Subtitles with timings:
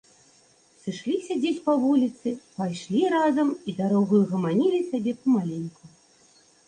[0.83, 5.83] Сышліся дзесь па вуліцы, пайшлі разам і дарогаю гаманілі сабе памаленьку.